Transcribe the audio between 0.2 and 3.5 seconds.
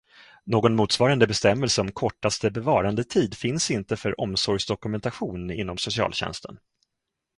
Någon motsvarande bestämmelse om kortaste bevarandetid